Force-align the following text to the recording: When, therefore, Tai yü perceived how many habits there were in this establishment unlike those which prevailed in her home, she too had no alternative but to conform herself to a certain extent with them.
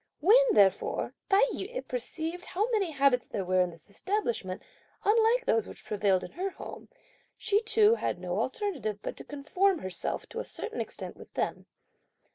When, 0.19 0.47
therefore, 0.55 1.13
Tai 1.29 1.43
yü 1.53 1.87
perceived 1.87 2.43
how 2.47 2.67
many 2.71 2.89
habits 2.89 3.27
there 3.29 3.45
were 3.45 3.61
in 3.61 3.69
this 3.69 3.87
establishment 3.87 4.63
unlike 5.03 5.45
those 5.45 5.67
which 5.67 5.85
prevailed 5.85 6.23
in 6.23 6.31
her 6.31 6.49
home, 6.49 6.87
she 7.37 7.61
too 7.61 7.93
had 7.93 8.17
no 8.17 8.39
alternative 8.39 8.97
but 9.03 9.15
to 9.17 9.23
conform 9.23 9.77
herself 9.77 10.27
to 10.29 10.39
a 10.39 10.43
certain 10.43 10.81
extent 10.81 11.17
with 11.17 11.31
them. 11.35 11.67